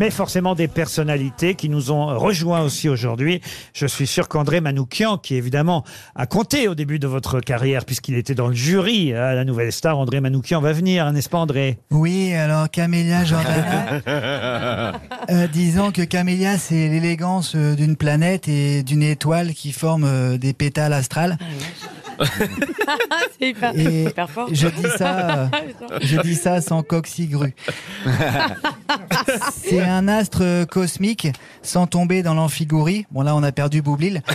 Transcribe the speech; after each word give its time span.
mais 0.00 0.10
forcément 0.10 0.54
des 0.54 0.66
personnalités 0.66 1.54
qui 1.54 1.68
nous 1.68 1.92
ont 1.92 2.06
rejoints 2.18 2.62
aussi 2.62 2.88
aujourd'hui. 2.88 3.42
Je 3.74 3.84
suis 3.84 4.06
sûr 4.06 4.28
qu'André 4.28 4.62
Manoukian, 4.62 5.18
qui 5.18 5.34
évidemment 5.34 5.84
a 6.16 6.26
compté 6.26 6.68
au 6.68 6.74
début 6.74 6.98
de 6.98 7.06
votre 7.06 7.40
carrière, 7.40 7.84
puisqu'il 7.84 8.14
était 8.14 8.34
dans 8.34 8.48
le 8.48 8.54
jury 8.54 9.12
à 9.12 9.34
la 9.34 9.44
Nouvelle 9.44 9.72
Star, 9.72 9.98
André 9.98 10.20
Manoukian 10.20 10.62
va 10.62 10.72
venir, 10.72 11.12
n'est-ce 11.12 11.28
pas 11.28 11.36
André? 11.36 11.78
Oui, 11.90 12.32
alors 12.32 12.70
Camélia 12.70 13.24
Jordana, 13.24 14.00
euh, 15.28 15.46
disons 15.52 15.92
que 15.92 16.00
Camélia, 16.00 16.56
c'est 16.56 16.88
l'élégance 16.88 17.52
euh, 17.54 17.74
d'une 17.74 17.96
planète 17.96 18.48
et 18.48 18.82
d'une 18.82 19.02
étoile 19.02 19.52
qui 19.52 19.70
forment 19.72 20.04
euh, 20.04 20.38
des 20.38 20.54
pétales 20.54 20.94
astrales. 20.94 21.36
c'est 23.38 23.48
hyper, 23.48 23.72
Et 23.76 24.04
hyper 24.04 24.30
fort. 24.30 24.48
je 24.52 24.68
dis 24.68 24.88
ça, 24.96 25.28
euh, 25.30 25.46
je 26.02 26.20
dis 26.20 26.34
ça 26.34 26.60
sans 26.60 26.82
coxigru. 26.82 27.54
C'est 29.62 29.80
un 29.80 30.08
astre 30.08 30.64
cosmique 30.66 31.28
sans 31.62 31.86
tomber 31.86 32.22
dans 32.22 32.34
l'amphigourie. 32.34 33.06
Bon 33.10 33.22
là, 33.22 33.34
on 33.36 33.42
a 33.42 33.52
perdu 33.52 33.82
Boublil. 33.82 34.22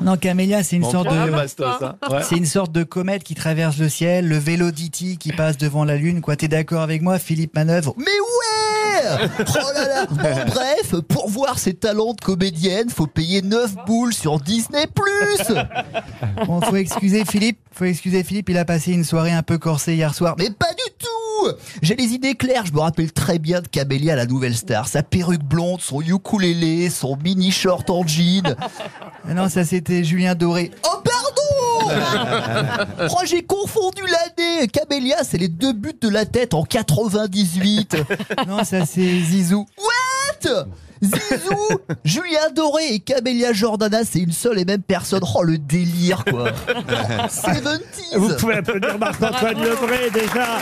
Non, 0.00 0.16
Camélia, 0.16 0.62
c'est 0.62 0.76
une 0.76 0.82
Bon, 0.82 0.90
sorte 0.90 1.08
de, 1.08 1.30
bastos, 1.30 1.66
hein. 1.82 1.96
Ouais. 2.10 2.22
c'est 2.22 2.36
une 2.36 2.46
sorte 2.46 2.70
de 2.72 2.84
comète 2.84 3.24
qui 3.24 3.34
traverse 3.34 3.76
le 3.78 3.88
ciel, 3.88 4.28
le 4.28 4.38
vélo 4.38 4.70
d'Iti 4.70 5.18
qui 5.18 5.32
passe 5.32 5.56
devant 5.56 5.84
la 5.84 5.96
lune. 5.96 6.20
Quoi, 6.20 6.36
t'es 6.36 6.48
d'accord 6.48 6.82
avec 6.82 7.02
moi, 7.02 7.18
Philippe 7.18 7.54
Manœuvre? 7.54 7.94
Mais 7.98 8.04
ouais 8.04 9.28
Oh 9.38 9.72
là 9.74 9.88
là 9.88 10.06
Bon, 10.06 10.16
bref, 10.52 10.94
pour 11.08 11.28
voir 11.28 11.58
ses 11.58 11.74
talents 11.74 12.14
de 12.14 12.20
comédienne, 12.20 12.88
faut 12.88 13.06
payer 13.06 13.42
9 13.42 13.74
boules 13.86 14.14
sur 14.14 14.38
Disney+. 14.40 14.86
Bon, 16.46 16.60
faut 16.60 16.76
excuser 16.76 17.24
Philippe. 17.24 17.58
Faut 17.72 17.84
excuser 17.84 18.22
Philippe. 18.22 18.48
Il 18.48 18.56
a 18.58 18.64
passé 18.64 18.92
une 18.92 19.04
soirée 19.04 19.32
un 19.32 19.42
peu 19.42 19.58
corsée 19.58 19.94
hier 19.94 20.14
soir. 20.14 20.34
Mais 20.38 20.50
pas 20.50 20.70
du 20.70 20.76
tout 20.76 20.85
J'ai 21.82 21.94
les 21.96 22.12
idées 22.12 22.34
claires, 22.34 22.66
je 22.66 22.72
me 22.72 22.80
rappelle 22.80 23.12
très 23.12 23.38
bien 23.38 23.60
de 23.60 23.68
Camélia, 23.68 24.16
la 24.16 24.26
nouvelle 24.26 24.56
star. 24.56 24.88
Sa 24.88 25.02
perruque 25.02 25.42
blonde, 25.44 25.80
son 25.80 26.00
ukulélé, 26.00 26.90
son 26.90 27.16
mini 27.16 27.50
short 27.50 27.88
en 27.90 28.06
jean. 28.06 28.56
Ah 29.28 29.34
Non, 29.34 29.48
ça 29.48 29.64
c'était 29.64 30.04
Julien 30.04 30.34
Doré. 30.34 30.70
Oh 30.84 31.02
pardon 31.04 31.36
Oh 33.10 33.22
j'ai 33.24 33.42
confondu 33.42 34.02
l'année 34.02 34.66
Camélia, 34.68 35.22
c'est 35.24 35.38
les 35.38 35.48
deux 35.48 35.72
buts 35.72 35.98
de 36.00 36.08
la 36.08 36.24
tête 36.24 36.54
en 36.54 36.64
98 36.64 37.96
Non, 38.48 38.64
ça 38.64 38.84
c'est 38.86 39.20
Zizou. 39.20 39.66
Zizou, 41.02 41.78
Julien 42.04 42.50
Doré 42.54 42.94
et 42.94 43.00
Camélia 43.00 43.52
Jordana, 43.52 44.04
c'est 44.04 44.20
une 44.20 44.32
seule 44.32 44.58
et 44.58 44.64
même 44.64 44.82
personne. 44.82 45.20
Oh 45.34 45.42
le 45.42 45.58
délire 45.58 46.24
quoi. 46.24 46.50
Vous 48.14 48.30
70s. 48.30 48.36
pouvez 48.38 48.54
applaudir 48.54 48.98
Marc-Antoine 48.98 49.62
Lebré 49.62 50.10
déjà. 50.12 50.58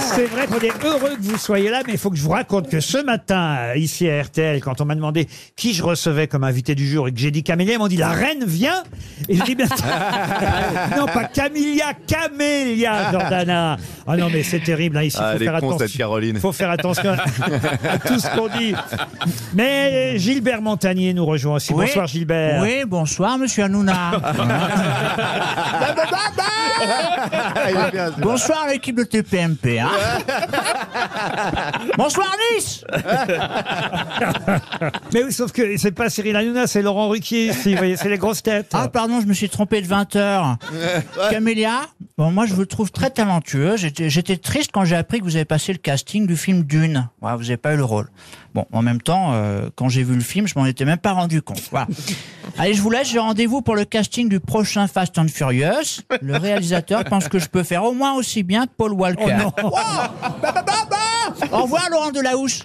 C'est 0.00 0.26
vrai 0.26 0.46
qu'on 0.48 0.58
est 0.58 0.84
heureux 0.84 1.14
que 1.16 1.22
vous 1.22 1.38
soyez 1.38 1.70
là, 1.70 1.82
mais 1.86 1.92
il 1.92 1.98
faut 1.98 2.10
que 2.10 2.16
je 2.16 2.22
vous 2.22 2.30
raconte 2.30 2.68
que 2.68 2.80
ce 2.80 2.98
matin, 2.98 3.56
euh, 3.58 3.76
ici 3.76 4.08
à 4.10 4.20
RTL, 4.20 4.60
quand 4.60 4.80
on 4.80 4.84
m'a 4.84 4.96
demandé 4.96 5.28
qui 5.54 5.74
je 5.74 5.82
recevais 5.84 6.26
comme 6.26 6.42
invité 6.42 6.74
du 6.74 6.88
jour 6.88 7.06
et 7.06 7.12
que 7.12 7.20
j'ai 7.20 7.30
dit 7.30 7.44
Camélia, 7.44 7.74
ils 7.74 7.78
m'ont 7.78 7.86
dit 7.86 7.96
la 7.96 8.10
reine 8.10 8.44
vient. 8.44 8.82
Et 9.28 9.36
je 9.36 9.42
dis 9.42 9.54
bien 9.54 9.66
non 10.96 11.06
pas 11.06 11.24
Camélia, 11.24 11.86
Camélia 12.06 13.10
Jordana. 13.10 13.76
Ah 14.06 14.16
non 14.16 14.28
mais 14.32 14.42
c'est 14.42 14.60
terrible 14.60 14.96
hein, 14.98 15.02
ici. 15.02 15.16
Ah, 15.20 15.32
faut 15.32 15.38
faire 15.38 15.52
con, 15.52 15.56
attention. 15.68 15.78
cette 15.78 15.96
Caroline. 15.96 16.38
Faut 16.38 16.52
faire 16.52 16.70
attention 16.70 17.12
à 17.12 17.98
tout 17.98 18.18
ce 18.20 18.28
qu'on 18.36 18.48
dit. 18.56 18.74
Mais 19.54 20.18
Gilbert 20.18 20.62
Montagnier 20.62 21.12
nous 21.14 21.26
rejoint 21.26 21.56
aussi. 21.56 21.72
Oui. 21.72 21.86
Bonsoir 21.86 22.06
Gilbert. 22.06 22.62
Oui, 22.62 22.84
bonsoir, 22.86 23.38
monsieur 23.38 23.64
Hanouna. 23.64 24.12
bonsoir, 28.18 28.66
l'équipe 28.68 28.96
de 28.96 29.04
TPMP. 29.04 29.80
hein. 29.80 29.88
bonsoir, 31.96 32.26
Nice. 32.54 32.84
Mais 35.12 35.24
oui, 35.24 35.32
sauf 35.32 35.52
que 35.52 35.76
c'est 35.78 35.92
pas 35.92 36.10
Cyril 36.10 36.36
Hanouna, 36.36 36.66
c'est 36.66 36.82
Laurent 36.82 37.08
Ruquier 37.08 37.48
ici, 37.48 37.72
vous 37.72 37.78
voyez, 37.78 37.96
c'est 37.96 38.08
les 38.08 38.18
grosses 38.18 38.42
têtes. 38.42 38.70
Ah, 38.74 38.88
pardon, 38.88 39.15
je 39.20 39.26
me 39.26 39.34
suis 39.34 39.48
trompé 39.48 39.80
de 39.80 39.86
20 39.86 40.16
heures. 40.16 40.56
Camélia, 41.30 41.82
bon, 42.16 42.30
moi, 42.30 42.46
je 42.46 42.54
vous 42.54 42.66
trouve 42.66 42.90
très 42.90 43.10
talentueux. 43.10 43.76
J'étais 43.76 44.36
triste 44.36 44.70
quand 44.72 44.84
j'ai 44.84 44.96
appris 44.96 45.18
que 45.18 45.24
vous 45.24 45.36
avez 45.36 45.44
passé 45.44 45.72
le 45.72 45.78
casting 45.78 46.26
du 46.26 46.36
film 46.36 46.62
Dune. 46.62 47.08
Ouais, 47.22 47.34
vous 47.36 47.42
n'avez 47.42 47.56
pas 47.56 47.74
eu 47.74 47.76
le 47.76 47.84
rôle. 47.84 48.08
Bon, 48.54 48.64
en 48.72 48.80
même 48.80 49.02
temps, 49.02 49.32
euh, 49.34 49.68
quand 49.74 49.90
j'ai 49.90 50.02
vu 50.02 50.14
le 50.14 50.22
film, 50.22 50.46
je 50.46 50.58
m'en 50.58 50.64
étais 50.64 50.86
même 50.86 50.98
pas 50.98 51.12
rendu 51.12 51.42
compte. 51.42 51.62
Voilà. 51.70 51.86
Allez, 52.58 52.72
je 52.72 52.80
vous 52.80 52.88
laisse. 52.88 53.10
J'ai 53.10 53.18
rendez-vous 53.18 53.60
pour 53.60 53.76
le 53.76 53.84
casting 53.84 54.30
du 54.30 54.40
prochain 54.40 54.86
Fast 54.86 55.18
and 55.18 55.28
Furious. 55.28 56.00
Le 56.22 56.36
réalisateur 56.36 57.04
pense 57.04 57.28
que 57.28 57.38
je 57.38 57.48
peux 57.48 57.62
faire 57.62 57.84
au 57.84 57.92
moins 57.92 58.14
aussi 58.14 58.42
bien 58.42 58.64
que 58.64 58.72
Paul 58.76 58.92
Walker. 58.92 59.48
Oh 59.62 59.70
bah, 59.70 60.14
bah, 60.40 60.64
bah 60.65 60.65
Au 61.56 61.62
revoir, 61.62 61.88
Laurent 61.90 62.10
Delahousse. 62.10 62.62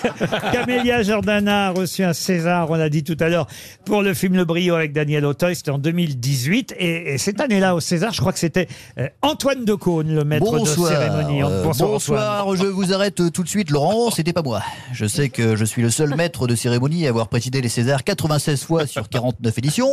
Camélia 0.52 1.02
Jordana 1.02 1.68
a 1.68 1.70
reçu 1.70 2.02
un 2.02 2.12
César, 2.12 2.70
on 2.70 2.74
l'a 2.76 2.88
dit 2.88 3.04
tout 3.04 3.16
à 3.20 3.28
l'heure, 3.28 3.46
pour 3.84 4.02
le 4.02 4.14
film 4.14 4.34
Le 4.36 4.44
Brio 4.44 4.74
avec 4.74 4.92
Daniel 4.92 5.24
Auteuil, 5.26 5.54
c'était 5.54 5.70
en 5.70 5.78
2018. 5.78 6.74
Et, 6.78 7.14
et 7.14 7.18
cette 7.18 7.40
année-là, 7.40 7.74
au 7.74 7.80
César, 7.80 8.12
je 8.12 8.20
crois 8.20 8.32
que 8.32 8.38
c'était 8.38 8.68
euh, 8.98 9.08
Antoine 9.22 9.64
Decaune, 9.64 10.14
le 10.14 10.24
maître 10.24 10.44
Bonsoir. 10.44 10.90
de 10.90 10.94
cérémonie. 10.96 11.42
Euh, 11.42 11.62
Bonsoir, 11.64 11.90
bonsoir, 11.90 12.46
Antoine. 12.48 12.58
je 12.60 12.66
vous 12.72 12.92
arrête 12.92 13.20
euh, 13.20 13.30
tout 13.30 13.42
de 13.42 13.48
suite, 13.48 13.70
Laurent, 13.70 14.10
c'était 14.10 14.32
pas 14.32 14.42
moi. 14.42 14.62
Je 14.92 15.06
sais 15.06 15.28
que 15.28 15.54
je 15.56 15.64
suis 15.64 15.82
le 15.82 15.90
seul 15.90 16.14
maître 16.16 16.46
de 16.46 16.54
cérémonie 16.54 17.06
à 17.06 17.10
avoir 17.10 17.28
présidé 17.28 17.60
les 17.60 17.68
Césars 17.68 18.04
96 18.04 18.62
fois 18.64 18.86
sur 18.86 19.08
49 19.08 19.58
éditions. 19.58 19.90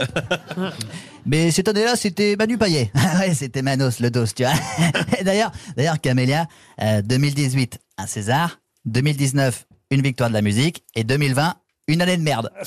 Mais 1.25 1.51
cette 1.51 1.67
année-là, 1.67 1.95
c'était 1.95 2.35
Manu 2.37 2.57
Payet. 2.57 2.91
Ouais, 3.19 3.33
c'était 3.33 3.61
Manos, 3.61 3.99
le 3.99 4.11
dos, 4.11 4.25
tu 4.33 4.43
vois. 4.43 4.53
Et 5.19 5.23
D'ailleurs, 5.29 5.51
d'ailleurs, 5.75 5.99
Camélia, 5.99 6.45
euh, 6.81 7.01
2018, 7.01 7.77
un 7.99 8.07
César. 8.07 8.59
2019, 8.85 9.67
une 9.91 10.01
victoire 10.01 10.29
de 10.29 10.33
la 10.33 10.41
musique. 10.41 10.83
Et 10.95 11.03
2020, 11.03 11.53
une 11.87 12.01
année 12.01 12.17
de 12.17 12.23
merde. 12.23 12.51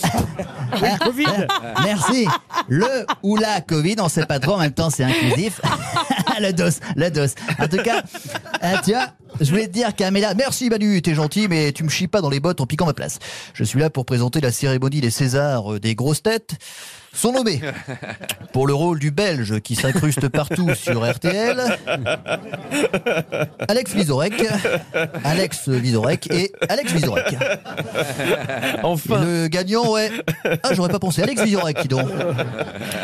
Covid. 1.00 1.46
Merci. 1.84 2.26
Le 2.68 3.06
ou 3.22 3.36
la 3.36 3.60
Covid, 3.60 3.96
on 3.98 4.08
sait 4.08 4.26
pas 4.26 4.38
trop, 4.38 4.54
en 4.54 4.58
même 4.58 4.72
temps 4.72 4.90
c'est 4.90 5.04
inclusif. 5.04 5.60
le 6.40 6.52
dos, 6.52 6.70
le 6.96 7.10
dos. 7.10 7.34
En 7.58 7.68
tout 7.68 7.82
cas, 7.82 8.02
euh, 8.62 8.76
tu 8.84 8.92
vois, 8.92 9.08
je 9.40 9.50
voulais 9.50 9.68
te 9.68 9.72
dire 9.72 9.94
Camélia, 9.94 10.34
merci 10.34 10.70
Manu, 10.70 11.00
t'es 11.02 11.14
gentil, 11.14 11.48
mais 11.48 11.72
tu 11.72 11.84
me 11.84 11.88
chies 11.88 12.08
pas 12.08 12.20
dans 12.20 12.30
les 12.30 12.40
bottes 12.40 12.60
en 12.60 12.66
piquant 12.66 12.86
ma 12.86 12.94
place. 12.94 13.18
Je 13.54 13.64
suis 13.64 13.78
là 13.78 13.90
pour 13.90 14.06
présenter 14.06 14.40
la 14.40 14.50
cérémonie 14.50 15.00
des 15.00 15.10
Césars 15.10 15.74
euh, 15.74 15.80
des 15.80 15.94
grosses 15.94 16.22
têtes. 16.22 16.56
Sont 17.14 17.32
nommés 17.32 17.60
pour 18.52 18.66
le 18.66 18.74
rôle 18.74 18.98
du 18.98 19.10
Belge 19.10 19.60
qui 19.60 19.74
s'incruste 19.74 20.28
partout 20.28 20.74
sur 20.74 21.08
RTL. 21.08 21.62
Alex 23.68 23.94
Vizorek, 23.94 24.44
Alex 25.22 25.68
Vizorek 25.68 26.32
et 26.32 26.52
Alex 26.68 26.92
Vizorek. 26.92 27.36
Enfin. 28.82 29.22
Le 29.24 29.48
gagnant, 29.48 29.92
ouais. 29.92 30.10
Ah, 30.62 30.72
j'aurais 30.72 30.88
pas 30.88 30.98
pensé. 30.98 31.22
Alex 31.22 31.42
Vizorek, 31.42 31.82
qui 31.82 31.88
donc. 31.88 32.08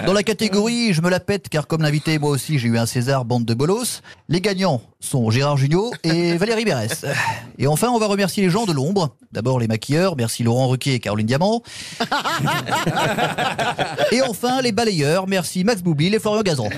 Dans 0.07 0.13
la 0.13 0.23
catégorie, 0.23 0.95
je 0.95 1.03
me 1.03 1.11
la 1.11 1.21
pète 1.21 1.49
car 1.49 1.67
comme 1.67 1.83
l'invité, 1.83 2.19
moi 2.19 2.31
aussi, 2.31 2.59
j'ai 2.59 2.69
eu 2.69 2.79
un 2.79 2.87
César 2.87 3.25
bande 3.25 3.45
de 3.45 3.55
bolos. 3.55 4.01
Les 4.29 4.41
gagnants 4.41 4.81
sont 5.01 5.31
Gérard 5.31 5.57
Jugnot 5.57 5.93
et 6.03 6.37
Valérie 6.37 6.65
Berès. 6.65 7.05
Et 7.59 7.67
enfin, 7.67 7.89
on 7.91 7.99
va 7.99 8.07
remercier 8.07 8.43
les 8.43 8.51
gens 8.51 8.67
de 8.67 8.73
l'ombre. 8.73 9.15
D'abord 9.33 9.61
les 9.61 9.69
maquilleurs, 9.69 10.17
merci 10.17 10.43
Laurent 10.43 10.69
Ruquier 10.69 10.95
et 10.95 11.01
Caroline 11.01 11.27
Diamant. 11.27 11.63
Et 14.13 14.23
enfin, 14.23 14.61
les 14.63 14.73
balayeurs, 14.73 15.27
merci 15.27 15.65
Max 15.65 15.83
Boublil 15.83 16.15
et 16.15 16.19
Florian 16.19 16.43
Gazan. 16.43 16.69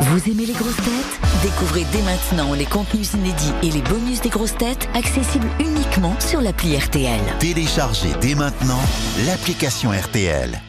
Vous 0.00 0.30
aimez 0.30 0.46
les 0.46 0.52
grosses 0.52 0.76
têtes? 0.76 1.20
Découvrez 1.42 1.84
dès 1.92 2.02
maintenant 2.02 2.54
les 2.54 2.66
contenus 2.66 3.12
inédits 3.14 3.52
et 3.62 3.70
les 3.70 3.82
bonus 3.82 4.20
des 4.20 4.28
grosses 4.28 4.56
têtes 4.56 4.88
accessibles 4.94 5.48
uniquement 5.60 6.14
sur 6.20 6.40
l'appli 6.40 6.76
RTL. 6.76 7.20
Téléchargez 7.38 8.10
dès 8.20 8.34
maintenant 8.34 8.80
l'application 9.26 9.90
RTL. 9.90 10.60